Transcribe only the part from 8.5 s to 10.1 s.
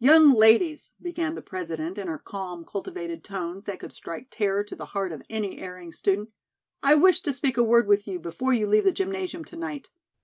you leave the gymnasium to night.